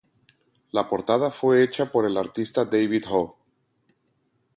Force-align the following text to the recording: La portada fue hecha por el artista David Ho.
La 0.71 0.87
portada 0.89 1.29
fue 1.29 1.61
hecha 1.61 1.91
por 1.91 2.05
el 2.07 2.17
artista 2.17 2.65
David 2.65 3.03
Ho. 3.11 3.37